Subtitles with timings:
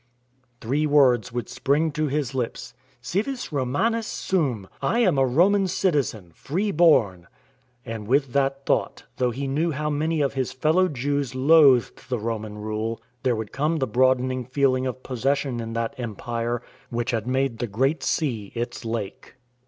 [0.61, 6.31] Three words would spring to his lips," Civis Romanus sum "—"I am a Roman citizen—
[6.45, 7.27] free born."
[7.85, 12.17] And with that thought— though he knew how many of his fellow Jews loathed the
[12.17, 17.27] Roman rule— there would come the broadening feeling of possession in that Empire, which had
[17.27, 19.35] made the Great Sea its Lake.